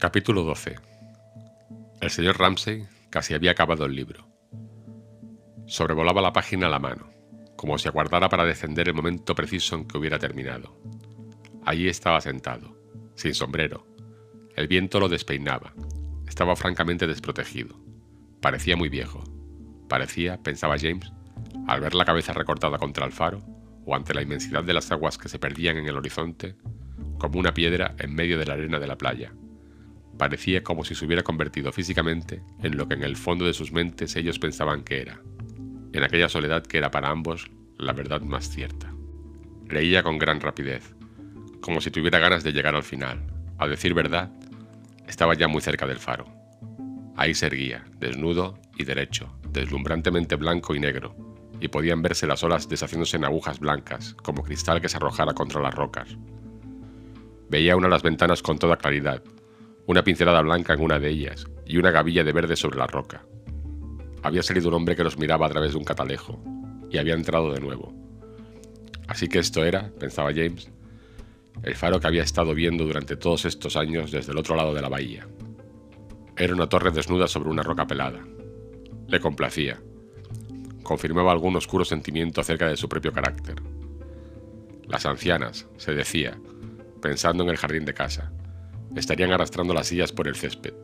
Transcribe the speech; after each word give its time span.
Capítulo 0.00 0.44
12. 0.44 0.76
El 2.00 2.08
señor 2.08 2.38
Ramsay 2.38 2.86
casi 3.10 3.34
había 3.34 3.50
acabado 3.50 3.84
el 3.84 3.94
libro. 3.94 4.26
Sobrevolaba 5.66 6.22
la 6.22 6.32
página 6.32 6.68
a 6.68 6.70
la 6.70 6.78
mano, 6.78 7.10
como 7.54 7.76
si 7.76 7.86
aguardara 7.86 8.30
para 8.30 8.46
descender 8.46 8.88
el 8.88 8.94
momento 8.94 9.34
preciso 9.34 9.76
en 9.76 9.86
que 9.86 9.98
hubiera 9.98 10.18
terminado. 10.18 10.80
Allí 11.66 11.86
estaba 11.86 12.22
sentado, 12.22 12.74
sin 13.14 13.34
sombrero. 13.34 13.86
El 14.56 14.68
viento 14.68 15.00
lo 15.00 15.10
despeinaba. 15.10 15.74
Estaba 16.26 16.56
francamente 16.56 17.06
desprotegido. 17.06 17.78
Parecía 18.40 18.76
muy 18.76 18.88
viejo. 18.88 19.22
Parecía, 19.86 20.38
pensaba 20.42 20.78
James, 20.78 21.12
al 21.66 21.82
ver 21.82 21.94
la 21.94 22.06
cabeza 22.06 22.32
recortada 22.32 22.78
contra 22.78 23.04
el 23.04 23.12
faro, 23.12 23.42
o 23.84 23.94
ante 23.94 24.14
la 24.14 24.22
inmensidad 24.22 24.64
de 24.64 24.72
las 24.72 24.90
aguas 24.92 25.18
que 25.18 25.28
se 25.28 25.38
perdían 25.38 25.76
en 25.76 25.86
el 25.86 25.98
horizonte, 25.98 26.56
como 27.18 27.38
una 27.38 27.52
piedra 27.52 27.96
en 27.98 28.14
medio 28.14 28.38
de 28.38 28.46
la 28.46 28.54
arena 28.54 28.78
de 28.78 28.86
la 28.86 28.96
playa. 28.96 29.34
Parecía 30.20 30.62
como 30.62 30.84
si 30.84 30.94
se 30.94 31.06
hubiera 31.06 31.22
convertido 31.22 31.72
físicamente 31.72 32.42
en 32.62 32.76
lo 32.76 32.86
que 32.86 32.92
en 32.92 33.04
el 33.04 33.16
fondo 33.16 33.46
de 33.46 33.54
sus 33.54 33.72
mentes 33.72 34.16
ellos 34.16 34.38
pensaban 34.38 34.84
que 34.84 35.00
era, 35.00 35.18
en 35.94 36.02
aquella 36.02 36.28
soledad 36.28 36.62
que 36.62 36.76
era 36.76 36.90
para 36.90 37.08
ambos 37.08 37.50
la 37.78 37.94
verdad 37.94 38.20
más 38.20 38.50
cierta. 38.50 38.92
Leía 39.70 40.02
con 40.02 40.18
gran 40.18 40.38
rapidez, 40.42 40.94
como 41.62 41.80
si 41.80 41.90
tuviera 41.90 42.18
ganas 42.18 42.44
de 42.44 42.52
llegar 42.52 42.74
al 42.74 42.82
final. 42.82 43.32
A 43.56 43.66
decir 43.66 43.94
verdad, 43.94 44.30
estaba 45.08 45.32
ya 45.32 45.48
muy 45.48 45.62
cerca 45.62 45.86
del 45.86 45.98
faro. 45.98 46.26
Ahí 47.16 47.32
se 47.32 47.46
erguía, 47.46 47.86
desnudo 47.98 48.58
y 48.76 48.84
derecho, 48.84 49.34
deslumbrantemente 49.48 50.36
blanco 50.36 50.74
y 50.74 50.80
negro, 50.80 51.16
y 51.62 51.68
podían 51.68 52.02
verse 52.02 52.26
las 52.26 52.44
olas 52.44 52.68
deshaciéndose 52.68 53.16
en 53.16 53.24
agujas 53.24 53.58
blancas, 53.58 54.12
como 54.22 54.42
cristal 54.42 54.82
que 54.82 54.90
se 54.90 54.98
arrojara 54.98 55.32
contra 55.32 55.62
las 55.62 55.74
rocas. 55.74 56.14
Veía 57.48 57.74
una 57.74 57.86
de 57.86 57.92
las 57.92 58.02
ventanas 58.02 58.42
con 58.42 58.58
toda 58.58 58.76
claridad, 58.76 59.22
una 59.90 60.04
pincelada 60.04 60.40
blanca 60.40 60.72
en 60.72 60.82
una 60.82 61.00
de 61.00 61.08
ellas 61.08 61.48
y 61.66 61.76
una 61.76 61.90
gavilla 61.90 62.22
de 62.22 62.30
verde 62.30 62.54
sobre 62.54 62.78
la 62.78 62.86
roca. 62.86 63.26
Había 64.22 64.40
salido 64.40 64.68
un 64.68 64.74
hombre 64.74 64.94
que 64.94 65.02
los 65.02 65.18
miraba 65.18 65.46
a 65.46 65.50
través 65.50 65.72
de 65.72 65.78
un 65.78 65.84
catalejo, 65.84 66.40
y 66.88 66.98
había 66.98 67.14
entrado 67.14 67.52
de 67.52 67.58
nuevo. 67.58 67.92
Así 69.08 69.26
que 69.26 69.40
esto 69.40 69.64
era, 69.64 69.90
pensaba 69.98 70.30
James, 70.32 70.70
el 71.64 71.74
faro 71.74 71.98
que 71.98 72.06
había 72.06 72.22
estado 72.22 72.54
viendo 72.54 72.84
durante 72.84 73.16
todos 73.16 73.44
estos 73.46 73.74
años 73.74 74.12
desde 74.12 74.30
el 74.30 74.38
otro 74.38 74.54
lado 74.54 74.74
de 74.74 74.80
la 74.80 74.88
bahía. 74.88 75.26
Era 76.36 76.54
una 76.54 76.68
torre 76.68 76.92
desnuda 76.92 77.26
sobre 77.26 77.50
una 77.50 77.64
roca 77.64 77.88
pelada. 77.88 78.20
Le 79.08 79.18
complacía. 79.18 79.82
Confirmaba 80.84 81.32
algún 81.32 81.56
oscuro 81.56 81.84
sentimiento 81.84 82.40
acerca 82.40 82.68
de 82.68 82.76
su 82.76 82.88
propio 82.88 83.12
carácter. 83.12 83.56
Las 84.86 85.04
ancianas, 85.04 85.66
se 85.78 85.94
decía, 85.94 86.38
pensando 87.02 87.42
en 87.42 87.50
el 87.50 87.56
jardín 87.56 87.84
de 87.84 87.94
casa, 87.94 88.32
estarían 88.96 89.32
arrastrando 89.32 89.74
las 89.74 89.88
sillas 89.88 90.12
por 90.12 90.28
el 90.28 90.36
césped. 90.36 90.74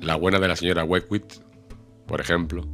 La 0.00 0.16
buena 0.16 0.38
de 0.38 0.48
la 0.48 0.56
señora 0.56 0.84
Weckwitt, 0.84 1.34
por 2.06 2.20
ejemplo, 2.20 2.64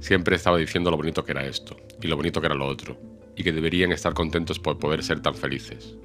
siempre 0.00 0.36
estaba 0.36 0.58
diciendo 0.58 0.90
lo 0.90 0.96
bonito 0.96 1.24
que 1.24 1.32
era 1.32 1.46
esto 1.46 1.76
y 2.02 2.08
lo 2.08 2.16
bonito 2.16 2.40
que 2.40 2.46
era 2.46 2.54
lo 2.54 2.66
otro, 2.66 2.98
y 3.36 3.42
que 3.42 3.52
deberían 3.52 3.92
estar 3.92 4.14
contentos 4.14 4.58
por 4.58 4.78
poder 4.78 5.02
ser 5.02 5.20
tan 5.20 5.34
felices. 5.34 5.96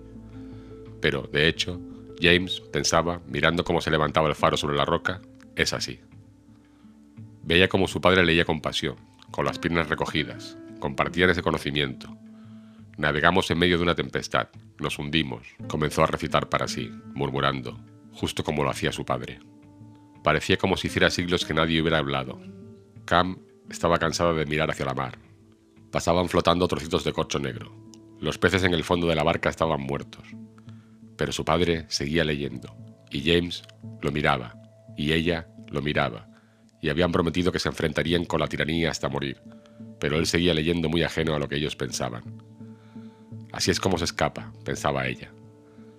Pero, 1.02 1.24
de 1.24 1.48
hecho, 1.48 1.80
James 2.22 2.62
pensaba, 2.72 3.22
mirando 3.28 3.64
cómo 3.64 3.82
se 3.82 3.92
levantaba 3.92 4.30
el 4.30 4.36
faro 4.36 4.58
sobre 4.58 4.78
la 4.78 4.86
roca, 4.86 5.22
es 5.56 5.74
así. 5.74 6.00
Veía 7.44 7.68
como 7.68 7.88
su 7.88 8.02
padre 8.02 8.24
leía 8.24 8.46
con 8.46 8.62
pasión, 8.62 8.96
con 9.32 9.46
las 9.46 9.60
piernas 9.60 9.90
recogidas, 9.90 10.58
compartían 10.80 11.30
ese 11.30 11.42
conocimiento. 11.42 12.16
Navegamos 13.00 13.50
en 13.50 13.58
medio 13.58 13.78
de 13.78 13.84
una 13.84 13.96
tempestad, 13.96 14.50
nos 14.78 15.00
hundimos, 15.00 15.48
comenzó 15.68 16.04
a 16.04 16.08
recitar 16.08 16.50
para 16.50 16.68
sí, 16.68 16.92
murmurando, 17.16 17.80
justo 18.12 18.44
como 18.44 18.64
lo 18.64 18.70
hacía 18.70 18.92
su 18.92 19.04
padre. 19.06 19.40
Parecía 20.24 20.58
como 20.58 20.78
si 20.78 20.86
hiciera 20.86 21.10
siglos 21.10 21.46
que 21.46 21.56
nadie 21.56 21.82
hubiera 21.82 21.98
hablado. 21.98 22.40
Cam 23.06 23.40
estaba 23.72 23.98
cansada 23.98 24.34
de 24.34 24.46
mirar 24.46 24.70
hacia 24.70 24.86
la 24.86 24.94
mar. 24.94 25.18
Pasaban 25.92 26.30
flotando 26.30 26.68
trocitos 26.68 27.04
de 27.04 27.14
corcho 27.14 27.40
negro. 27.40 27.74
Los 28.20 28.38
peces 28.38 28.64
en 28.64 28.76
el 28.76 28.84
fondo 28.84 29.08
de 29.08 29.16
la 29.16 29.24
barca 29.24 29.50
estaban 29.50 29.82
muertos 29.82 30.28
pero 31.20 31.34
su 31.34 31.44
padre 31.44 31.84
seguía 31.90 32.24
leyendo, 32.24 32.74
y 33.12 33.20
James 33.30 33.64
lo 34.02 34.10
miraba, 34.10 34.56
y 34.96 35.12
ella 35.12 35.50
lo 35.68 35.82
miraba, 35.82 36.30
y 36.82 36.88
habían 36.88 37.12
prometido 37.12 37.52
que 37.52 37.60
se 37.60 37.68
enfrentarían 37.68 38.24
con 38.24 38.40
la 38.40 38.48
tiranía 38.48 38.90
hasta 38.90 39.10
morir, 39.10 39.42
pero 40.00 40.16
él 40.16 40.28
seguía 40.28 40.54
leyendo 40.54 40.88
muy 40.88 41.04
ajeno 41.04 41.36
a 41.36 41.40
lo 41.40 41.50
que 41.50 41.58
ellos 41.58 41.76
pensaban. 41.76 42.24
Así 43.52 43.72
es 43.72 43.80
como 43.80 43.98
se 43.98 44.06
escapa, 44.06 44.54
pensaba 44.64 45.08
ella. 45.08 45.32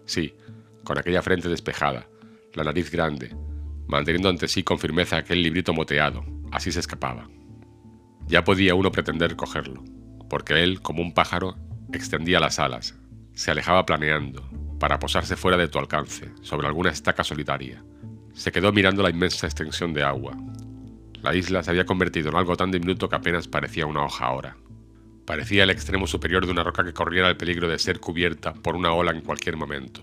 Sí, 0.05 0.35
con 0.85 0.99
aquella 0.99 1.23
frente 1.23 1.49
despejada, 1.49 2.09
la 2.55 2.65
nariz 2.65 2.91
grande, 2.91 3.35
manteniendo 3.87 4.29
ante 4.29 4.49
sí 4.49 4.63
con 4.63 4.79
firmeza 4.79 5.17
aquel 5.17 5.43
librito 5.43 5.73
moteado, 5.73 6.25
así 6.53 6.73
se 6.73 6.81
escapaba. 6.81 7.29
Ya 8.27 8.45
podía 8.45 8.75
uno 8.75 8.93
pretender 8.93 9.37
cogerlo, 9.37 9.83
porque 10.29 10.63
él, 10.63 10.81
como 10.81 11.03
un 11.03 11.13
pájaro, 11.13 11.57
extendía 11.93 12.41
las 12.41 12.59
alas, 12.59 12.95
se 13.35 13.51
alejaba 13.51 13.87
planeando, 13.87 14.49
para 14.79 14.99
posarse 14.99 15.37
fuera 15.37 15.57
de 15.57 15.69
tu 15.69 15.79
alcance, 15.79 16.31
sobre 16.43 16.67
alguna 16.67 16.91
estaca 16.91 17.23
solitaria. 17.25 17.85
Se 18.33 18.53
quedó 18.53 18.73
mirando 18.73 19.03
la 19.03 19.11
inmensa 19.11 19.47
extensión 19.47 19.93
de 19.93 20.03
agua. 20.03 20.37
La 21.23 21.35
isla 21.35 21.63
se 21.63 21.71
había 21.71 21.85
convertido 21.85 22.31
en 22.31 22.37
algo 22.37 22.57
tan 22.57 22.71
diminuto 22.71 23.09
que 23.09 23.17
apenas 23.17 23.47
parecía 23.47 23.87
una 23.87 24.05
hoja 24.05 24.25
ahora. 24.25 24.57
Parecía 25.31 25.63
el 25.63 25.71
extremo 25.71 26.09
superior 26.09 26.45
de 26.45 26.51
una 26.51 26.65
roca 26.65 26.83
que 26.83 26.93
corriera 26.93 27.29
el 27.29 27.37
peligro 27.37 27.69
de 27.69 27.79
ser 27.79 28.01
cubierta 28.01 28.53
por 28.53 28.75
una 28.75 28.93
ola 28.93 29.13
en 29.13 29.21
cualquier 29.21 29.57
momento. 29.57 30.03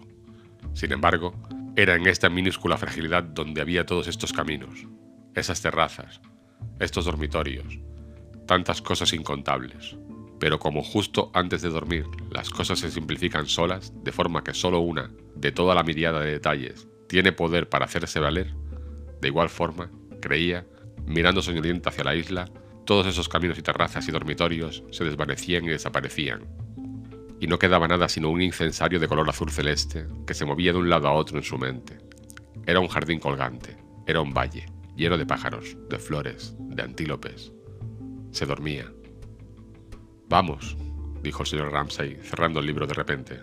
Sin 0.73 0.93
embargo, 0.93 1.35
era 1.75 1.95
en 1.95 2.07
esta 2.07 2.29
minúscula 2.29 2.77
fragilidad 2.77 3.23
donde 3.23 3.59
había 3.59 3.85
todos 3.85 4.07
estos 4.07 4.31
caminos, 4.31 4.88
esas 5.35 5.61
terrazas, 5.61 6.21
estos 6.79 7.03
dormitorios, 7.03 7.77
tantas 8.45 8.81
cosas 8.81 9.11
incontables. 9.11 9.97
Pero 10.39 10.59
como 10.59 10.81
justo 10.81 11.29
antes 11.33 11.61
de 11.61 11.71
dormir 11.71 12.05
las 12.31 12.49
cosas 12.49 12.79
se 12.79 12.89
simplifican 12.89 13.47
solas, 13.47 13.91
de 14.05 14.13
forma 14.13 14.45
que 14.45 14.53
solo 14.53 14.79
una, 14.79 15.11
de 15.35 15.51
toda 15.51 15.75
la 15.75 15.83
miriada 15.83 16.21
de 16.21 16.31
detalles, 16.31 16.88
tiene 17.09 17.33
poder 17.33 17.67
para 17.67 17.83
hacerse 17.83 18.21
valer, 18.21 18.53
de 19.19 19.27
igual 19.27 19.49
forma, 19.49 19.91
creía, 20.21 20.65
mirando 21.05 21.41
soñolienta 21.41 21.89
hacia 21.89 22.05
la 22.05 22.15
isla, 22.15 22.49
todos 22.88 23.06
esos 23.06 23.28
caminos 23.28 23.59
y 23.59 23.62
terrazas 23.62 24.08
y 24.08 24.12
dormitorios 24.12 24.81
se 24.92 25.03
desvanecían 25.03 25.66
y 25.66 25.68
desaparecían. 25.68 26.48
Y 27.38 27.48
no 27.48 27.59
quedaba 27.59 27.86
nada 27.86 28.08
sino 28.08 28.30
un 28.30 28.42
incensario 28.42 28.98
de 28.98 29.09
color 29.09 29.30
azul 29.30 29.52
celeste 29.52 30.08
que 30.25 30.34
se 30.34 30.46
movía 30.46 30.72
de 30.72 30.80
un 30.80 30.90
lado 30.90 31.09
a 31.09 31.12
otro 31.12 31.38
en 31.38 31.44
su 31.44 31.58
mente. 31.58 31.98
Era 32.66 32.80
un 32.80 32.88
jardín 32.88 33.20
colgante, 33.20 33.75
era 34.08 34.22
un 34.22 34.34
valle, 34.34 34.68
lleno 34.96 35.18
de 35.18 35.25
pájaros, 35.25 35.75
de 35.90 36.00
flores, 36.00 36.56
de 36.59 36.81
antílopes. 36.81 37.52
Se 38.31 38.46
dormía. 38.46 38.90
Vamos, 40.30 40.78
dijo 41.22 41.44
el 41.44 41.48
señor 41.48 41.74
Ramsay, 41.74 42.18
cerrando 42.24 42.62
el 42.62 42.68
libro 42.68 42.88
de 42.88 42.94
repente. 42.94 43.42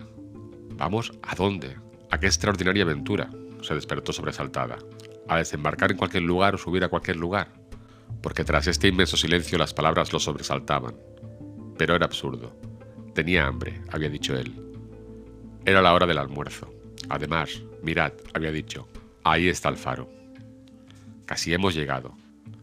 ¿Vamos? 0.70 1.12
¿A 1.22 1.34
dónde? 1.34 1.76
¿A 2.10 2.18
qué 2.18 2.26
extraordinaria 2.26 2.84
aventura? 2.84 3.30
se 3.60 3.74
despertó 3.74 4.12
sobresaltada. 4.14 4.78
¿A 5.28 5.36
desembarcar 5.36 5.90
en 5.90 5.98
cualquier 5.98 6.22
lugar 6.22 6.54
o 6.54 6.58
subir 6.58 6.82
a 6.84 6.88
cualquier 6.88 7.16
lugar? 7.16 7.63
Porque 8.22 8.44
tras 8.44 8.66
este 8.66 8.88
inmenso 8.88 9.16
silencio 9.16 9.58
las 9.58 9.74
palabras 9.74 10.12
lo 10.12 10.20
sobresaltaban. 10.20 10.94
Pero 11.76 11.94
era 11.94 12.06
absurdo. 12.06 12.56
Tenía 13.14 13.46
hambre, 13.46 13.80
había 13.90 14.08
dicho 14.08 14.36
él. 14.36 14.54
Era 15.64 15.82
la 15.82 15.94
hora 15.94 16.06
del 16.06 16.18
almuerzo. 16.18 16.72
Además, 17.08 17.62
mirad, 17.82 18.12
había 18.32 18.50
dicho, 18.50 18.88
ahí 19.24 19.48
está 19.48 19.68
el 19.68 19.76
faro. 19.76 20.10
Casi 21.26 21.54
hemos 21.54 21.74
llegado. 21.74 22.14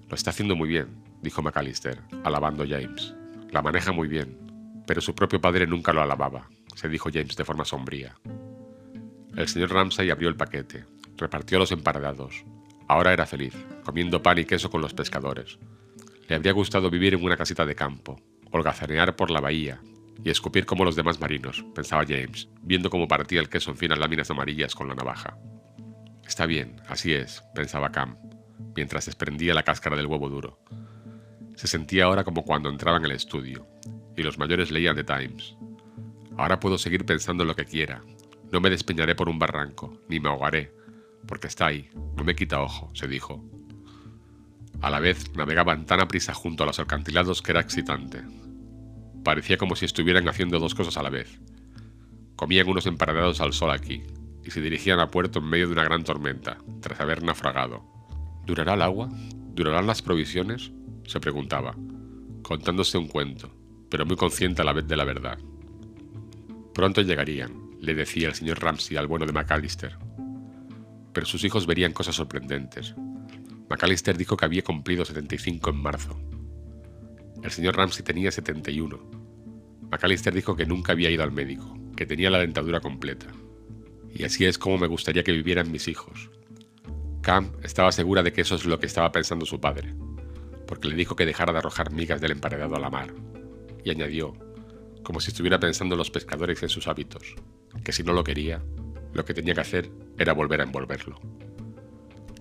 Lo 0.09 0.15
está 0.15 0.31
haciendo 0.31 0.55
muy 0.55 0.69
bien, 0.69 0.87
dijo 1.21 1.41
McAllister, 1.41 1.99
alabando 2.23 2.63
a 2.63 2.67
James. 2.67 3.13
La 3.51 3.61
maneja 3.61 3.91
muy 3.91 4.07
bien, 4.07 4.37
pero 4.85 5.01
su 5.01 5.15
propio 5.15 5.39
padre 5.39 5.67
nunca 5.67 5.93
lo 5.93 6.01
alababa, 6.01 6.49
se 6.75 6.89
dijo 6.89 7.09
James 7.11 7.35
de 7.35 7.45
forma 7.45 7.65
sombría. 7.65 8.15
El 9.35 9.47
señor 9.47 9.71
Ramsay 9.71 10.09
abrió 10.09 10.29
el 10.29 10.35
paquete, 10.35 10.85
repartió 11.17 11.59
los 11.59 11.71
emparadados. 11.71 12.43
Ahora 12.91 13.13
era 13.13 13.25
feliz, 13.25 13.55
comiendo 13.85 14.21
pan 14.21 14.37
y 14.39 14.43
queso 14.43 14.69
con 14.69 14.81
los 14.81 14.93
pescadores. 14.93 15.57
Le 16.27 16.35
habría 16.35 16.51
gustado 16.51 16.89
vivir 16.89 17.13
en 17.13 17.23
una 17.23 17.37
casita 17.37 17.65
de 17.65 17.73
campo, 17.73 18.19
holgazanear 18.51 19.15
por 19.15 19.31
la 19.31 19.39
bahía 19.39 19.79
y 20.21 20.29
escupir 20.29 20.65
como 20.65 20.83
los 20.83 20.97
demás 20.97 21.21
marinos, 21.21 21.63
pensaba 21.73 22.03
James, 22.05 22.49
viendo 22.63 22.89
cómo 22.89 23.07
partía 23.07 23.39
el 23.39 23.47
queso 23.47 23.71
en 23.71 23.77
finas 23.77 23.97
láminas 23.97 24.29
amarillas 24.29 24.75
con 24.75 24.89
la 24.89 24.95
navaja. 24.95 25.37
Está 26.27 26.45
bien, 26.45 26.81
así 26.89 27.13
es, 27.13 27.41
pensaba 27.55 27.93
Cam, 27.93 28.17
mientras 28.75 29.05
desprendía 29.05 29.53
la 29.53 29.63
cáscara 29.63 29.95
del 29.95 30.07
huevo 30.07 30.27
duro. 30.27 30.59
Se 31.55 31.67
sentía 31.67 32.03
ahora 32.03 32.25
como 32.25 32.43
cuando 32.43 32.67
entraba 32.67 32.97
en 32.97 33.05
el 33.05 33.13
estudio, 33.13 33.69
y 34.17 34.21
los 34.21 34.37
mayores 34.37 34.69
leían 34.69 34.97
The 34.97 35.05
Times. 35.05 35.55
Ahora 36.35 36.59
puedo 36.59 36.77
seguir 36.77 37.05
pensando 37.05 37.43
en 37.43 37.47
lo 37.47 37.55
que 37.55 37.63
quiera. 37.63 38.01
No 38.51 38.59
me 38.59 38.69
despeñaré 38.69 39.15
por 39.15 39.29
un 39.29 39.39
barranco, 39.39 39.97
ni 40.09 40.19
me 40.19 40.27
ahogaré, 40.27 40.73
porque 41.27 41.47
está 41.47 41.67
ahí, 41.67 41.89
no 42.15 42.23
me 42.23 42.35
quita 42.35 42.61
ojo, 42.61 42.89
se 42.93 43.07
dijo. 43.07 43.43
A 44.81 44.89
la 44.89 44.99
vez 44.99 45.35
navegaban 45.35 45.85
tan 45.85 46.01
a 46.01 46.07
prisa 46.07 46.33
junto 46.33 46.63
a 46.63 46.67
los 46.67 46.79
alcantilados 46.79 47.41
que 47.41 47.51
era 47.51 47.61
excitante. 47.61 48.23
Parecía 49.23 49.57
como 49.57 49.75
si 49.75 49.85
estuvieran 49.85 50.27
haciendo 50.27 50.59
dos 50.59 50.73
cosas 50.73 50.97
a 50.97 51.03
la 51.03 51.09
vez. 51.09 51.39
Comían 52.35 52.67
unos 52.67 52.87
emparadados 52.87 53.41
al 53.41 53.53
sol 53.53 53.71
aquí, 53.71 54.01
y 54.43 54.51
se 54.51 54.61
dirigían 54.61 54.99
a 54.99 55.11
puerto 55.11 55.39
en 55.39 55.45
medio 55.45 55.67
de 55.67 55.73
una 55.73 55.83
gran 55.83 56.03
tormenta, 56.03 56.57
tras 56.81 56.99
haber 56.99 57.23
naufragado. 57.23 57.83
¿Durará 58.45 58.73
el 58.73 58.81
agua? 58.81 59.09
¿Durarán 59.53 59.87
las 59.87 60.01
provisiones? 60.01 60.71
se 61.05 61.19
preguntaba, 61.19 61.75
contándose 62.41 62.97
un 62.97 63.07
cuento, 63.07 63.53
pero 63.89 64.05
muy 64.05 64.15
consciente 64.15 64.61
a 64.61 64.65
la 64.65 64.73
vez 64.73 64.87
de 64.87 64.95
la 64.95 65.03
verdad. 65.03 65.37
Pronto 66.73 67.01
llegarían, 67.01 67.71
le 67.81 67.93
decía 67.93 68.29
el 68.29 68.35
señor 68.35 68.61
Ramsey 68.61 68.95
al 68.95 69.07
bueno 69.07 69.25
de 69.25 69.33
McAllister. 69.33 69.97
Pero 71.13 71.25
sus 71.25 71.43
hijos 71.43 71.67
verían 71.67 71.93
cosas 71.93 72.15
sorprendentes. 72.15 72.95
McAllister 73.69 74.17
dijo 74.17 74.37
que 74.37 74.45
había 74.45 74.63
cumplido 74.63 75.05
75 75.05 75.69
en 75.69 75.77
marzo. 75.77 76.19
El 77.43 77.51
señor 77.51 77.77
Ramsey 77.77 78.03
tenía 78.03 78.31
71. 78.31 78.99
McAllister 79.89 80.33
dijo 80.33 80.55
que 80.55 80.65
nunca 80.65 80.91
había 80.91 81.09
ido 81.09 81.23
al 81.23 81.31
médico, 81.31 81.77
que 81.95 82.05
tenía 82.05 82.29
la 82.29 82.39
dentadura 82.39 82.79
completa. 82.79 83.27
Y 84.13 84.23
así 84.23 84.45
es 84.45 84.57
como 84.57 84.77
me 84.77 84.87
gustaría 84.87 85.23
que 85.23 85.31
vivieran 85.31 85.71
mis 85.71 85.87
hijos. 85.87 86.29
Cam 87.21 87.51
estaba 87.63 87.91
segura 87.91 88.23
de 88.23 88.33
que 88.33 88.41
eso 88.41 88.55
es 88.55 88.65
lo 88.65 88.79
que 88.79 88.87
estaba 88.87 89.11
pensando 89.11 89.45
su 89.45 89.59
padre, 89.59 89.93
porque 90.67 90.87
le 90.87 90.95
dijo 90.95 91.15
que 91.15 91.25
dejara 91.25 91.53
de 91.53 91.59
arrojar 91.59 91.91
migas 91.91 92.19
del 92.19 92.31
emparedado 92.31 92.75
a 92.75 92.79
la 92.79 92.89
mar, 92.89 93.13
y 93.83 93.91
añadió, 93.91 94.33
como 95.03 95.19
si 95.19 95.29
estuviera 95.29 95.59
pensando 95.59 95.95
en 95.95 95.99
los 95.99 96.11
pescadores 96.11 96.63
en 96.63 96.69
sus 96.69 96.87
hábitos, 96.87 97.35
que 97.83 97.91
si 97.91 98.03
no 98.03 98.13
lo 98.13 98.23
quería, 98.23 98.63
lo 99.13 99.25
que 99.25 99.33
tenía 99.33 99.53
que 99.53 99.61
hacer 99.61 99.91
era 100.17 100.33
volver 100.33 100.61
a 100.61 100.63
envolverlo. 100.63 101.19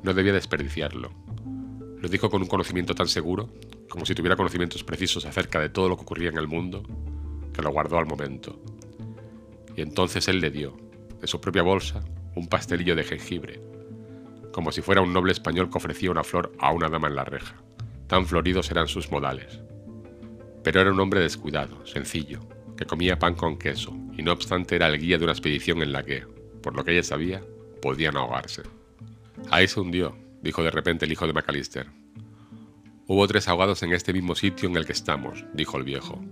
No 0.02 0.14
debía 0.14 0.32
desperdiciarlo. 0.32 1.10
Lo 1.98 2.08
dijo 2.08 2.30
con 2.30 2.42
un 2.42 2.48
conocimiento 2.48 2.94
tan 2.94 3.08
seguro, 3.08 3.50
como 3.88 4.06
si 4.06 4.14
tuviera 4.14 4.36
conocimientos 4.36 4.84
precisos 4.84 5.26
acerca 5.26 5.60
de 5.60 5.68
todo 5.68 5.88
lo 5.88 5.96
que 5.96 6.02
ocurría 6.02 6.30
en 6.30 6.38
el 6.38 6.48
mundo, 6.48 6.82
que 7.52 7.60
lo 7.60 7.70
guardó 7.70 7.98
al 7.98 8.06
momento. 8.06 8.58
Y 9.76 9.82
entonces 9.82 10.28
él 10.28 10.40
le 10.40 10.50
dio, 10.50 10.76
de 11.20 11.26
su 11.26 11.40
propia 11.40 11.62
bolsa, 11.62 12.02
un 12.34 12.46
pastelillo 12.46 12.94
de 12.94 13.04
jengibre, 13.04 13.60
como 14.52 14.72
si 14.72 14.80
fuera 14.80 15.02
un 15.02 15.12
noble 15.12 15.32
español 15.32 15.68
que 15.70 15.78
ofrecía 15.78 16.10
una 16.10 16.24
flor 16.24 16.52
a 16.58 16.72
una 16.72 16.88
dama 16.88 17.08
en 17.08 17.16
la 17.16 17.24
reja. 17.24 17.56
Tan 18.06 18.26
floridos 18.26 18.70
eran 18.70 18.88
sus 18.88 19.10
modales. 19.10 19.60
Pero 20.64 20.80
era 20.80 20.92
un 20.92 21.00
hombre 21.00 21.20
descuidado, 21.20 21.86
sencillo, 21.86 22.40
que 22.76 22.86
comía 22.86 23.18
pan 23.18 23.34
con 23.34 23.58
queso, 23.58 23.96
y 24.16 24.22
no 24.22 24.32
obstante 24.32 24.76
era 24.76 24.88
el 24.88 24.98
guía 24.98 25.18
de 25.18 25.24
una 25.24 25.32
expedición 25.32 25.82
en 25.82 25.92
la 25.92 26.02
que, 26.02 26.24
por 26.62 26.76
lo 26.76 26.84
que 26.84 26.92
ella 26.92 27.02
sabía, 27.02 27.42
podían 27.82 28.16
ahogarse. 28.16 28.62
Ahí 29.50 29.66
se 29.68 29.80
hundió, 29.80 30.16
dijo 30.42 30.62
de 30.62 30.70
repente 30.70 31.06
el 31.06 31.12
hijo 31.12 31.26
de 31.26 31.32
McAllister. 31.32 31.86
Hubo 33.06 33.26
tres 33.26 33.48
ahogados 33.48 33.82
en 33.82 33.92
este 33.92 34.12
mismo 34.12 34.34
sitio 34.34 34.68
en 34.68 34.76
el 34.76 34.86
que 34.86 34.92
estamos, 34.92 35.44
dijo 35.54 35.78
el 35.78 35.84
viejo. 35.84 36.22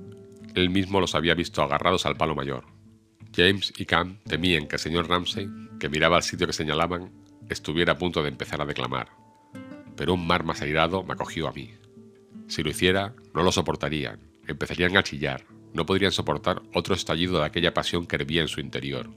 Él 0.55 0.71
mismo 0.71 1.01
los 1.01 1.15
había 1.15 1.35
visto 1.35 1.63
agarrados 1.63 2.07
al 2.07 2.17
palo 2.17 2.35
mayor. 2.35 2.65
James 3.35 3.73
y 3.77 3.85
Cam 3.85 4.19
temían 4.25 4.67
que 4.67 4.77
el 4.77 4.81
señor 4.81 5.09
Ramsay, 5.09 5.49
que 5.79 5.89
miraba 5.89 6.17
al 6.17 6.23
sitio 6.23 6.47
que 6.47 6.53
señalaban, 6.53 7.11
estuviera 7.49 7.95
a 7.95 7.99
punto 7.99 8.23
de 8.23 8.29
empezar 8.29 8.61
a 8.61 8.67
declamar. 8.67 9.09
Pero 9.97 10.15
un 10.15 10.27
mar 10.27 10.45
más 10.45 10.63
airado 10.63 11.03
me 11.03 11.15
acogió 11.15 11.49
a 11.49 11.53
mí. 11.53 11.75
Si 12.47 12.63
lo 12.63 12.71
hiciera, 12.71 13.15
no 13.35 13.43
lo 13.43 13.53
soportarían, 13.53 14.21
empezarían 14.47 14.97
a 14.97 15.03
chillar, 15.03 15.45
no 15.75 15.85
podrían 15.85 16.13
soportar 16.13 16.63
otro 16.75 16.95
estallido 16.95 17.39
de 17.39 17.47
aquella 17.47 17.75
pasión 17.75 18.07
que 18.07 18.17
hervía 18.17 18.43
en 18.43 18.49
su 18.49 18.61
interior. 18.61 19.11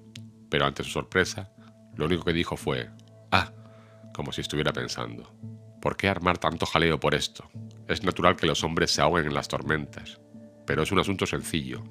Pero 0.51 0.65
ante 0.65 0.83
su 0.83 0.91
sorpresa, 0.91 1.49
lo 1.95 2.05
único 2.05 2.25
que 2.25 2.33
dijo 2.33 2.57
fue, 2.57 2.89
ah, 3.31 3.51
como 4.13 4.33
si 4.33 4.41
estuviera 4.41 4.73
pensando. 4.73 5.33
¿Por 5.81 5.95
qué 5.95 6.09
armar 6.09 6.37
tanto 6.37 6.65
jaleo 6.65 6.99
por 6.99 7.15
esto? 7.15 7.49
Es 7.87 8.03
natural 8.03 8.35
que 8.35 8.45
los 8.45 8.63
hombres 8.63 8.91
se 8.91 9.01
ahoguen 9.01 9.25
en 9.25 9.33
las 9.33 9.47
tormentas, 9.47 10.19
pero 10.67 10.83
es 10.83 10.91
un 10.91 10.99
asunto 10.99 11.25
sencillo. 11.25 11.83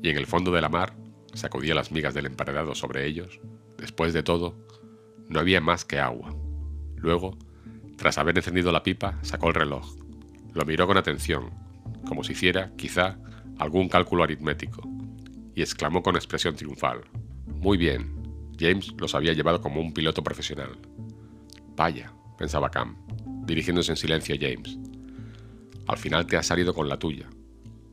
Y 0.00 0.10
en 0.10 0.16
el 0.16 0.26
fondo 0.26 0.52
de 0.52 0.62
la 0.62 0.68
mar, 0.68 0.94
sacudía 1.34 1.74
las 1.74 1.90
migas 1.90 2.14
del 2.14 2.26
emparedado 2.26 2.76
sobre 2.76 3.04
ellos. 3.04 3.40
Después 3.76 4.12
de 4.12 4.22
todo, 4.22 4.56
no 5.28 5.40
había 5.40 5.60
más 5.60 5.84
que 5.84 5.98
agua. 5.98 6.34
Luego, 6.94 7.36
tras 7.96 8.16
haber 8.16 8.38
encendido 8.38 8.70
la 8.70 8.84
pipa, 8.84 9.18
sacó 9.22 9.48
el 9.48 9.54
reloj. 9.54 9.96
Lo 10.54 10.64
miró 10.64 10.86
con 10.86 10.96
atención, 10.96 11.50
como 12.06 12.22
si 12.22 12.32
hiciera, 12.32 12.70
quizá, 12.76 13.18
algún 13.58 13.88
cálculo 13.88 14.22
aritmético, 14.22 14.82
y 15.56 15.62
exclamó 15.62 16.02
con 16.02 16.14
expresión 16.14 16.54
triunfal. 16.54 17.02
Muy 17.54 17.76
bien, 17.76 18.18
James 18.58 18.92
los 18.98 19.14
había 19.14 19.32
llevado 19.32 19.60
como 19.60 19.80
un 19.80 19.92
piloto 19.92 20.22
profesional. 20.22 20.78
Vaya, 21.76 22.12
pensaba 22.36 22.70
Cam, 22.70 22.96
dirigiéndose 23.44 23.92
en 23.92 23.96
silencio 23.96 24.34
a 24.34 24.38
James. 24.38 24.78
Al 25.86 25.98
final 25.98 26.26
te 26.26 26.36
has 26.36 26.46
salido 26.46 26.74
con 26.74 26.88
la 26.88 26.98
tuya, 26.98 27.28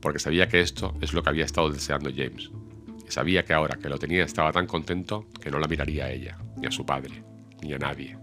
porque 0.00 0.18
sabía 0.18 0.48
que 0.48 0.60
esto 0.60 0.94
es 1.00 1.12
lo 1.12 1.22
que 1.22 1.30
había 1.30 1.44
estado 1.44 1.70
deseando 1.70 2.10
James, 2.10 2.50
y 3.06 3.10
sabía 3.10 3.44
que 3.44 3.54
ahora 3.54 3.78
que 3.78 3.88
lo 3.88 3.98
tenía 3.98 4.24
estaba 4.24 4.52
tan 4.52 4.66
contento 4.66 5.26
que 5.40 5.50
no 5.50 5.58
la 5.58 5.68
miraría 5.68 6.06
a 6.06 6.10
ella, 6.10 6.38
ni 6.56 6.66
a 6.66 6.70
su 6.70 6.84
padre, 6.84 7.22
ni 7.62 7.72
a 7.72 7.78
nadie. 7.78 8.18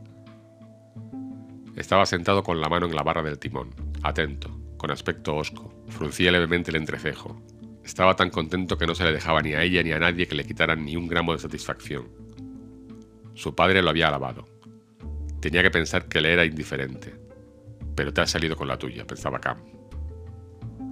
Estaba 1.75 2.05
sentado 2.05 2.43
con 2.43 2.61
la 2.61 2.69
mano 2.69 2.85
en 2.85 2.95
la 2.95 3.03
barra 3.03 3.23
del 3.23 3.39
timón, 3.39 3.69
atento, 4.03 4.59
con 4.77 4.91
aspecto 4.91 5.35
hosco, 5.35 5.73
fruncía 5.87 6.31
levemente 6.31 6.69
el 6.69 6.77
entrecejo. 6.77 7.41
Estaba 7.83 8.15
tan 8.15 8.29
contento 8.29 8.77
que 8.77 8.87
no 8.87 8.95
se 8.95 9.03
le 9.03 9.11
dejaba 9.11 9.41
ni 9.41 9.53
a 9.53 9.61
ella 9.61 9.83
ni 9.83 9.91
a 9.91 9.99
nadie 9.99 10.27
que 10.27 10.35
le 10.35 10.45
quitaran 10.45 10.85
ni 10.85 10.95
un 10.95 11.07
gramo 11.07 11.33
de 11.33 11.39
satisfacción. 11.39 12.07
Su 13.33 13.55
padre 13.55 13.81
lo 13.81 13.89
había 13.89 14.07
alabado. 14.07 14.47
Tenía 15.41 15.61
que 15.61 15.71
pensar 15.71 16.07
que 16.07 16.21
le 16.21 16.31
era 16.31 16.45
indiferente. 16.45 17.13
Pero 17.95 18.13
te 18.13 18.21
has 18.21 18.31
salido 18.31 18.55
con 18.55 18.67
la 18.67 18.77
tuya, 18.77 19.05
pensaba 19.05 19.39
Cam. 19.39 19.57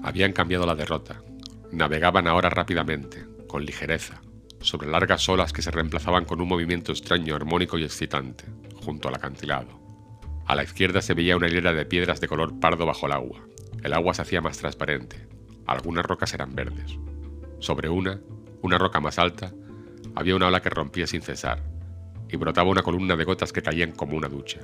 Habían 0.03 0.33
cambiado 0.33 0.65
la 0.65 0.75
derrota. 0.75 1.23
Navegaban 1.71 2.27
ahora 2.27 2.49
rápidamente, 2.49 3.25
con 3.47 3.65
ligereza, 3.65 4.21
sobre 4.59 4.89
largas 4.89 5.27
olas 5.29 5.53
que 5.53 5.61
se 5.61 5.71
reemplazaban 5.71 6.25
con 6.25 6.41
un 6.41 6.47
movimiento 6.47 6.91
extraño, 6.91 7.35
armónico 7.35 7.77
y 7.77 7.83
excitante, 7.83 8.45
junto 8.83 9.07
al 9.07 9.15
acantilado. 9.15 9.79
A 10.45 10.55
la 10.55 10.63
izquierda 10.63 11.01
se 11.01 11.13
veía 11.13 11.37
una 11.37 11.47
hilera 11.47 11.73
de 11.73 11.85
piedras 11.85 12.19
de 12.19 12.27
color 12.27 12.59
pardo 12.59 12.85
bajo 12.85 13.05
el 13.05 13.13
agua. 13.13 13.39
El 13.83 13.93
agua 13.93 14.13
se 14.13 14.23
hacía 14.23 14.41
más 14.41 14.57
transparente. 14.57 15.27
Algunas 15.71 16.05
rocas 16.05 16.33
eran 16.33 16.53
verdes. 16.53 16.97
Sobre 17.59 17.87
una, 17.87 18.19
una 18.61 18.77
roca 18.77 18.99
más 18.99 19.17
alta, 19.17 19.53
había 20.15 20.35
una 20.35 20.47
ola 20.47 20.61
que 20.61 20.69
rompía 20.69 21.07
sin 21.07 21.21
cesar, 21.21 21.63
y 22.29 22.35
brotaba 22.35 22.69
una 22.69 22.83
columna 22.83 23.15
de 23.15 23.23
gotas 23.23 23.53
que 23.53 23.61
caían 23.61 23.93
como 23.93 24.17
una 24.17 24.27
ducha. 24.27 24.59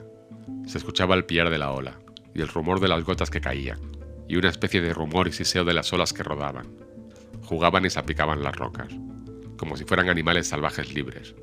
Se 0.65 0.77
escuchaba 0.77 1.15
el 1.15 1.25
piar 1.25 1.49
de 1.49 1.57
la 1.57 1.71
ola, 1.71 1.97
y 2.35 2.41
el 2.41 2.49
rumor 2.49 2.81
de 2.81 2.89
las 2.89 3.05
gotas 3.05 3.29
que 3.29 3.39
caían, 3.39 3.79
y 4.27 4.35
una 4.35 4.49
especie 4.49 4.81
de 4.81 4.93
rumor 4.93 5.29
y 5.29 5.31
siseo 5.31 5.63
de 5.63 5.73
las 5.73 5.91
olas 5.93 6.11
que 6.11 6.23
rodaban. 6.23 6.67
Jugaban 7.45 7.85
y 7.85 7.89
se 7.89 7.99
aplicaban 7.99 8.43
las 8.43 8.55
rocas, 8.57 8.93
como 9.57 9.77
si 9.77 9.85
fueran 9.85 10.09
animales 10.09 10.47
salvajes 10.47 10.93
libres, 10.93 11.35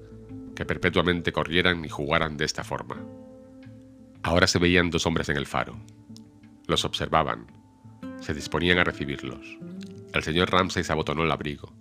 que 0.55 0.67
perpetuamente 0.67 1.33
corrieran 1.33 1.85
y 1.85 1.89
jugaran 1.89 2.37
de 2.37 2.45
esta 2.45 2.65
forma. 2.65 3.03
Ahora 4.23 4.47
se 4.47 4.59
veían 4.59 4.91
dos 4.91 5.07
hombres 5.07 5.31
en 5.31 5.39
el 5.39 5.47
faro. 5.47 5.77
Los 6.67 6.85
observaban. 6.85 7.64
Se 8.25 8.33
disponían 8.33 8.79
a 8.79 8.85
recibirlos. 8.85 9.59
El 10.15 10.23
señor 10.23 10.51
Ramsay 10.51 10.83
se 10.83 10.91
abotonó 10.91 11.25
el 11.25 11.31
abrigo. 11.31 11.75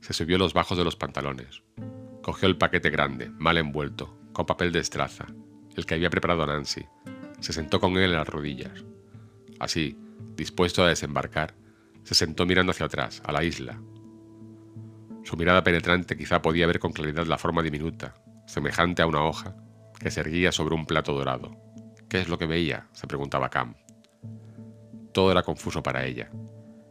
Se 0.00 0.14
subió 0.14 0.36
los 0.36 0.52
bajos 0.52 0.76
de 0.76 0.82
los 0.82 0.96
pantalones. 0.96 1.62
Cogió 2.22 2.48
el 2.48 2.58
paquete 2.58 2.90
grande, 2.90 3.30
mal 3.30 3.56
envuelto, 3.56 4.18
con 4.32 4.46
papel 4.46 4.72
de 4.72 4.80
estraza, 4.80 5.26
el 5.76 5.86
que 5.86 5.94
había 5.94 6.10
preparado 6.10 6.44
Nancy. 6.44 6.84
Se 7.38 7.52
sentó 7.52 7.78
con 7.78 7.92
él 7.98 8.10
en 8.10 8.14
las 8.14 8.26
rodillas. 8.26 8.84
Así, 9.60 9.96
dispuesto 10.34 10.82
a 10.82 10.88
desembarcar, 10.88 11.54
se 12.02 12.16
sentó 12.16 12.46
mirando 12.46 12.72
hacia 12.72 12.86
atrás, 12.86 13.22
a 13.24 13.30
la 13.30 13.44
isla. 13.44 13.80
Su 15.22 15.36
mirada 15.36 15.62
penetrante 15.62 16.16
quizá 16.16 16.42
podía 16.42 16.66
ver 16.66 16.80
con 16.80 16.90
claridad 16.90 17.26
la 17.26 17.38
forma 17.38 17.62
diminuta, 17.62 18.16
semejante 18.48 19.02
a 19.02 19.06
una 19.06 19.22
hoja, 19.22 19.54
que 20.00 20.10
se 20.10 20.18
erguía 20.18 20.50
sobre 20.50 20.74
un 20.74 20.84
plato 20.84 21.12
dorado. 21.12 21.56
¿Qué 22.08 22.18
es 22.18 22.28
lo 22.28 22.38
que 22.38 22.46
veía? 22.46 22.88
se 22.92 23.06
preguntaba 23.06 23.50
Cam. 23.50 23.76
Todo 25.16 25.30
era 25.30 25.42
confuso 25.42 25.82
para 25.82 26.04
ella. 26.04 26.30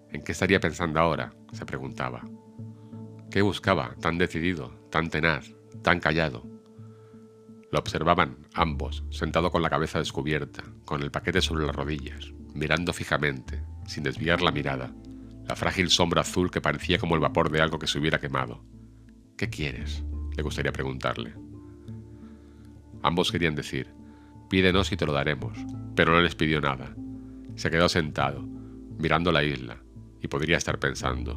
¿En 0.10 0.24
qué 0.24 0.32
estaría 0.32 0.60
pensando 0.60 1.00
ahora? 1.00 1.36
se 1.51 1.63
preguntaba. 1.63 2.27
¿Qué 3.29 3.44
buscaba, 3.44 3.94
tan 4.01 4.17
decidido, 4.17 4.72
tan 4.89 5.12
tenaz, 5.12 5.53
tan 5.84 6.00
callado? 6.00 6.44
Lo 7.72 7.77
observaban 7.77 8.38
ambos, 8.55 9.03
sentado 9.12 9.51
con 9.51 9.62
la 9.62 9.70
cabeza 9.70 10.00
descubierta, 10.00 10.63
con 10.86 11.03
el 11.03 11.12
paquete 11.12 11.39
sobre 11.39 11.67
las 11.67 11.75
rodillas, 11.75 12.34
mirando 12.55 12.94
fijamente, 12.94 13.62
sin 13.86 14.01
desviar 14.01 14.41
la 14.41 14.51
mirada, 14.51 14.91
la 15.48 15.55
frágil 15.55 15.91
sombra 15.91 16.22
azul 16.22 16.50
que 16.50 16.62
parecía 16.62 16.98
como 16.98 17.13
el 17.13 17.22
vapor 17.22 17.51
de 17.51 17.62
algo 17.62 17.77
que 17.77 17.86
se 17.86 18.00
hubiera 18.00 18.20
quemado. 18.20 18.65
¿Qué 19.38 19.51
quieres? 19.51 20.03
le 20.36 20.41
gustaría 20.41 20.74
preguntarle. 20.74 21.36
Ambos 23.03 23.32
querían 23.32 23.53
decir, 23.53 23.94
Pídenos 24.50 24.91
y 24.91 24.98
te 24.98 25.05
lo 25.05 25.13
daremos. 25.13 25.55
Pero 25.96 26.12
no 26.12 26.22
les 26.22 26.34
pidió 26.34 26.60
nada. 26.60 26.96
Se 27.55 27.69
quedó 27.69 27.89
sentado, 27.89 28.41
mirando 28.41 29.31
la 29.31 29.43
isla, 29.43 29.81
y 30.21 30.27
podría 30.27 30.57
estar 30.57 30.79
pensando. 30.79 31.35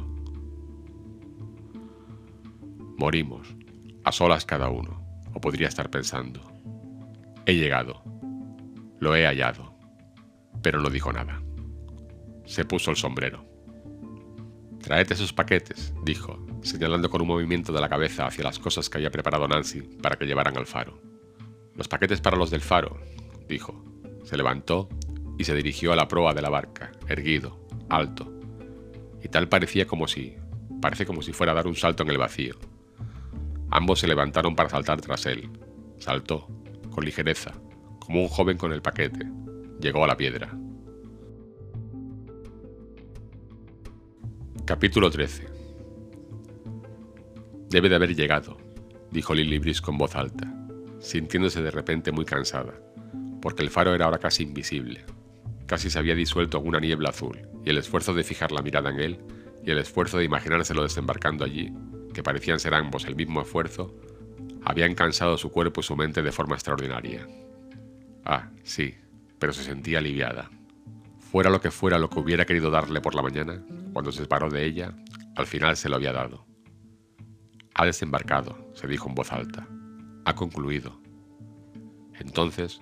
Morimos, 2.97 3.55
a 4.03 4.11
solas 4.11 4.45
cada 4.45 4.69
uno, 4.69 5.01
o 5.33 5.39
podría 5.39 5.67
estar 5.67 5.89
pensando. 5.89 6.41
He 7.45 7.55
llegado. 7.55 8.03
Lo 8.99 9.15
he 9.15 9.25
hallado. 9.25 9.73
Pero 10.61 10.81
no 10.81 10.89
dijo 10.89 11.13
nada. 11.13 11.41
Se 12.45 12.65
puso 12.65 12.91
el 12.91 12.97
sombrero. 12.97 13.45
Traed 14.81 15.11
esos 15.11 15.33
paquetes, 15.33 15.93
dijo, 16.03 16.45
señalando 16.61 17.09
con 17.09 17.21
un 17.21 17.27
movimiento 17.27 17.71
de 17.71 17.81
la 17.81 17.89
cabeza 17.89 18.25
hacia 18.25 18.43
las 18.43 18.59
cosas 18.59 18.89
que 18.89 18.97
había 18.97 19.11
preparado 19.11 19.47
Nancy 19.47 19.81
para 19.81 20.17
que 20.17 20.25
llevaran 20.25 20.57
al 20.57 20.65
faro. 20.65 21.01
Los 21.75 21.87
paquetes 21.87 22.21
para 22.21 22.37
los 22.37 22.49
del 22.49 22.61
faro, 22.61 22.99
dijo. 23.47 23.85
Se 24.23 24.35
levantó 24.35 24.89
y 25.39 25.45
se 25.45 25.55
dirigió 25.55 25.93
a 25.93 25.95
la 25.95 26.09
proa 26.09 26.33
de 26.33 26.41
la 26.41 26.49
barca, 26.49 26.91
erguido, 27.07 27.57
alto. 27.87 28.29
Y 29.23 29.29
tal 29.29 29.47
parecía 29.47 29.87
como 29.87 30.05
si, 30.05 30.35
parece 30.81 31.05
como 31.05 31.21
si 31.21 31.31
fuera 31.31 31.53
a 31.53 31.55
dar 31.55 31.65
un 31.65 31.77
salto 31.77 32.03
en 32.03 32.09
el 32.09 32.17
vacío. 32.17 32.55
Ambos 33.71 33.99
se 34.01 34.07
levantaron 34.07 34.53
para 34.53 34.67
saltar 34.67 34.99
tras 34.99 35.25
él. 35.27 35.49
Saltó, 35.97 36.45
con 36.91 37.05
ligereza, 37.05 37.53
como 37.99 38.21
un 38.21 38.27
joven 38.27 38.57
con 38.57 38.73
el 38.73 38.81
paquete. 38.81 39.25
Llegó 39.79 40.03
a 40.03 40.07
la 40.07 40.17
piedra. 40.17 40.53
Capítulo 44.65 45.09
13 45.09 45.47
Debe 47.69 47.87
de 47.87 47.95
haber 47.95 48.13
llegado, 48.13 48.57
dijo 49.09 49.33
Lily 49.33 49.59
Brice 49.59 49.81
con 49.81 49.97
voz 49.97 50.17
alta, 50.17 50.53
sintiéndose 50.99 51.61
de 51.61 51.71
repente 51.71 52.11
muy 52.11 52.25
cansada, 52.25 52.73
porque 53.41 53.63
el 53.63 53.69
faro 53.69 53.95
era 53.95 54.05
ahora 54.05 54.17
casi 54.17 54.43
invisible. 54.43 55.05
Casi 55.69 55.91
se 55.91 55.99
había 55.99 56.15
disuelto 56.15 56.57
alguna 56.57 56.79
niebla 56.79 57.09
azul, 57.09 57.47
y 57.63 57.69
el 57.69 57.77
esfuerzo 57.77 58.15
de 58.15 58.23
fijar 58.23 58.51
la 58.51 58.63
mirada 58.63 58.89
en 58.89 58.99
él, 58.99 59.19
y 59.63 59.69
el 59.69 59.77
esfuerzo 59.77 60.17
de 60.17 60.23
imaginárselo 60.23 60.81
desembarcando 60.81 61.45
allí, 61.45 61.71
que 62.11 62.23
parecían 62.23 62.59
ser 62.59 62.73
ambos 62.73 63.05
el 63.05 63.15
mismo 63.15 63.39
esfuerzo, 63.39 63.95
habían 64.65 64.95
cansado 64.95 65.37
su 65.37 65.51
cuerpo 65.51 65.81
y 65.81 65.83
su 65.83 65.95
mente 65.95 66.23
de 66.23 66.31
forma 66.31 66.55
extraordinaria. 66.55 67.27
Ah, 68.25 68.49
sí, 68.63 68.95
pero 69.37 69.53
se 69.53 69.63
sentía 69.63 69.99
aliviada. 69.99 70.49
Fuera 71.19 71.51
lo 71.51 71.61
que 71.61 71.69
fuera 71.69 71.99
lo 71.99 72.09
que 72.09 72.17
hubiera 72.17 72.45
querido 72.45 72.71
darle 72.71 72.99
por 72.99 73.13
la 73.13 73.21
mañana, 73.21 73.63
cuando 73.93 74.11
se 74.11 74.23
separó 74.23 74.49
de 74.49 74.65
ella, 74.65 74.95
al 75.35 75.45
final 75.45 75.77
se 75.77 75.87
lo 75.87 75.97
había 75.97 76.13
dado. 76.13 76.47
Ha 77.75 77.85
desembarcado, 77.85 78.71
se 78.73 78.87
dijo 78.87 79.07
en 79.07 79.13
voz 79.13 79.31
alta. 79.31 79.67
Ha 80.25 80.33
concluido. 80.33 80.99
Entonces, 82.19 82.81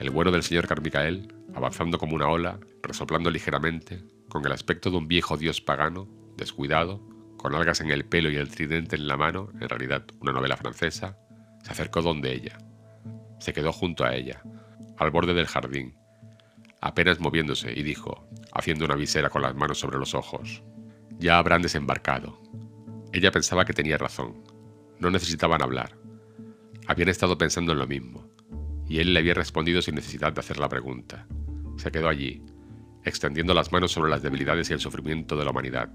el 0.00 0.10
bueno 0.10 0.32
del 0.32 0.42
señor 0.42 0.66
Carmicael, 0.66 1.35
avanzando 1.56 1.98
como 1.98 2.14
una 2.14 2.28
ola, 2.28 2.60
resoplando 2.82 3.30
ligeramente, 3.30 4.04
con 4.28 4.44
el 4.44 4.52
aspecto 4.52 4.90
de 4.90 4.98
un 4.98 5.08
viejo 5.08 5.38
dios 5.38 5.62
pagano, 5.62 6.06
descuidado, 6.36 7.00
con 7.38 7.54
algas 7.54 7.80
en 7.80 7.90
el 7.90 8.04
pelo 8.04 8.30
y 8.30 8.36
el 8.36 8.50
tridente 8.50 8.94
en 8.96 9.08
la 9.08 9.16
mano, 9.16 9.48
en 9.58 9.66
realidad 9.66 10.04
una 10.20 10.32
novela 10.32 10.58
francesa, 10.58 11.16
se 11.64 11.72
acercó 11.72 12.02
donde 12.02 12.34
ella. 12.34 12.58
Se 13.40 13.54
quedó 13.54 13.72
junto 13.72 14.04
a 14.04 14.14
ella, 14.14 14.42
al 14.98 15.10
borde 15.10 15.32
del 15.32 15.46
jardín, 15.46 15.96
apenas 16.82 17.20
moviéndose, 17.20 17.72
y 17.72 17.82
dijo, 17.82 18.28
haciendo 18.52 18.84
una 18.84 18.94
visera 18.94 19.30
con 19.30 19.40
las 19.40 19.54
manos 19.54 19.78
sobre 19.78 19.98
los 19.98 20.14
ojos, 20.14 20.62
Ya 21.18 21.38
habrán 21.38 21.62
desembarcado. 21.62 22.38
Ella 23.14 23.30
pensaba 23.30 23.64
que 23.64 23.72
tenía 23.72 23.96
razón. 23.96 24.44
No 24.98 25.10
necesitaban 25.10 25.62
hablar. 25.62 25.96
Habían 26.86 27.08
estado 27.08 27.38
pensando 27.38 27.72
en 27.72 27.78
lo 27.78 27.86
mismo, 27.86 28.28
y 28.86 28.98
él 28.98 29.14
le 29.14 29.20
había 29.20 29.32
respondido 29.32 29.80
sin 29.80 29.94
necesidad 29.94 30.34
de 30.34 30.40
hacer 30.40 30.58
la 30.58 30.68
pregunta. 30.68 31.26
Se 31.76 31.90
quedó 31.90 32.08
allí, 32.08 32.42
extendiendo 33.04 33.54
las 33.54 33.72
manos 33.72 33.92
sobre 33.92 34.10
las 34.10 34.22
debilidades 34.22 34.70
y 34.70 34.72
el 34.72 34.80
sufrimiento 34.80 35.36
de 35.36 35.44
la 35.44 35.50
humanidad. 35.50 35.92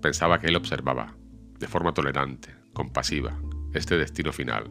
Pensaba 0.00 0.38
que 0.38 0.48
él 0.48 0.56
observaba, 0.56 1.14
de 1.58 1.68
forma 1.68 1.94
tolerante, 1.94 2.54
compasiva, 2.72 3.40
este 3.72 3.96
destino 3.96 4.32
final. 4.32 4.70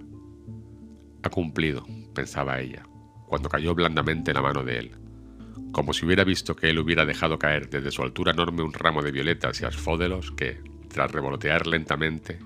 Ha 1.24 1.29
cumplido, 1.29 1.86
pensaba 2.13 2.60
ella, 2.60 2.83
cuando 3.27 3.50
cayó 3.50 3.74
blandamente 3.75 4.31
en 4.31 4.36
la 4.36 4.41
mano 4.41 4.63
de 4.63 4.79
él 4.79 5.01
como 5.71 5.93
si 5.93 6.05
hubiera 6.05 6.24
visto 6.24 6.55
que 6.55 6.69
él 6.69 6.79
hubiera 6.79 7.05
dejado 7.05 7.39
caer 7.39 7.69
desde 7.69 7.91
su 7.91 8.01
altura 8.01 8.31
enorme 8.31 8.63
un 8.63 8.74
ramo 8.74 9.01
de 9.01 9.12
violetas 9.12 9.62
y 9.62 9.65
asfódelos 9.65 10.31
que, 10.31 10.62
tras 10.89 11.12
revolotear 11.12 11.65
lentamente, 11.67 12.39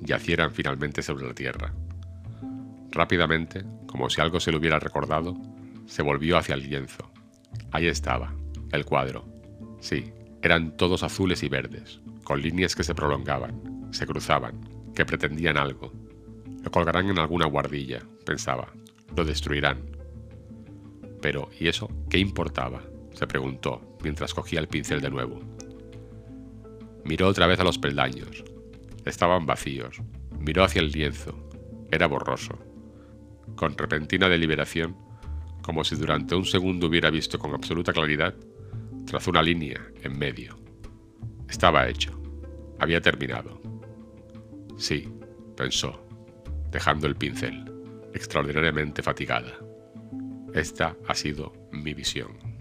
yacieran 0.00 0.52
finalmente 0.52 1.02
sobre 1.02 1.26
la 1.26 1.34
tierra. 1.34 1.72
Rápidamente, 2.90 3.64
como 3.86 4.10
si 4.10 4.20
algo 4.20 4.40
se 4.40 4.50
le 4.50 4.58
hubiera 4.58 4.78
recordado, 4.78 5.36
se 5.86 6.02
volvió 6.02 6.36
hacia 6.36 6.54
el 6.54 6.68
lienzo. 6.68 7.13
Ahí 7.74 7.88
estaba, 7.88 8.34
el 8.72 8.86
cuadro. 8.86 9.26
Sí, 9.80 10.10
eran 10.42 10.76
todos 10.78 11.02
azules 11.02 11.42
y 11.42 11.50
verdes, 11.50 12.00
con 12.22 12.40
líneas 12.40 12.74
que 12.74 12.84
se 12.84 12.94
prolongaban, 12.94 13.88
se 13.92 14.06
cruzaban, 14.06 14.58
que 14.94 15.04
pretendían 15.04 15.58
algo. 15.58 15.92
Lo 16.62 16.70
colgarán 16.70 17.10
en 17.10 17.18
alguna 17.18 17.44
guardilla, 17.44 18.00
pensaba. 18.24 18.72
Lo 19.14 19.24
destruirán, 19.24 19.94
pero, 21.24 21.48
¿y 21.58 21.68
eso 21.68 21.88
qué 22.10 22.18
importaba? 22.18 22.82
se 23.14 23.26
preguntó 23.26 23.96
mientras 24.02 24.34
cogía 24.34 24.60
el 24.60 24.68
pincel 24.68 25.00
de 25.00 25.08
nuevo. 25.08 25.40
Miró 27.02 27.28
otra 27.28 27.46
vez 27.46 27.58
a 27.60 27.64
los 27.64 27.78
peldaños. 27.78 28.44
Estaban 29.06 29.46
vacíos. 29.46 30.02
Miró 30.38 30.64
hacia 30.64 30.82
el 30.82 30.92
lienzo. 30.92 31.48
Era 31.90 32.08
borroso. 32.08 32.58
Con 33.56 33.74
repentina 33.78 34.28
deliberación, 34.28 34.98
como 35.64 35.82
si 35.82 35.96
durante 35.96 36.34
un 36.34 36.44
segundo 36.44 36.88
hubiera 36.88 37.08
visto 37.08 37.38
con 37.38 37.54
absoluta 37.54 37.90
claridad, 37.90 38.34
trazó 39.06 39.30
una 39.30 39.42
línea 39.42 39.80
en 40.02 40.18
medio. 40.18 40.58
Estaba 41.48 41.88
hecho. 41.88 42.20
Había 42.78 43.00
terminado. 43.00 43.62
Sí, 44.76 45.08
pensó, 45.56 46.06
dejando 46.70 47.06
el 47.06 47.16
pincel, 47.16 47.64
extraordinariamente 48.12 49.02
fatigada. 49.02 49.58
Esta 50.52 50.98
ha 51.08 51.14
sido 51.14 51.54
mi 51.72 51.94
visión. 51.94 52.53